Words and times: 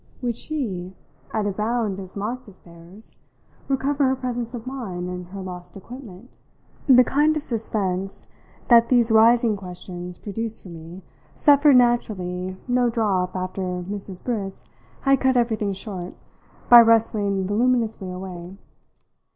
Would 0.23 0.35
she, 0.35 0.95
at 1.31 1.45
a 1.45 1.51
bound 1.51 1.99
as 1.99 2.15
marked 2.15 2.49
as 2.49 2.57
theirs, 2.61 3.19
recover 3.67 4.05
her 4.07 4.15
presence 4.15 4.55
of 4.55 4.65
mind 4.65 5.07
and 5.07 5.27
her 5.27 5.41
lost 5.43 5.77
equipment? 5.77 6.31
The 6.87 7.03
kind 7.03 7.37
of 7.37 7.43
suspense 7.43 8.25
that 8.69 8.89
these 8.89 9.11
rising 9.11 9.55
questions 9.55 10.17
produced 10.17 10.63
for 10.63 10.69
me 10.69 11.03
suffered 11.35 11.75
naturally 11.75 12.57
no 12.67 12.89
drop 12.89 13.35
after 13.35 13.61
Mrs. 13.61 14.25
Briss 14.25 14.65
had 15.01 15.19
cut 15.21 15.37
everything 15.37 15.71
short 15.73 16.15
by 16.67 16.81
rustling 16.81 17.45
voluminously 17.45 18.09
away. 18.11 18.57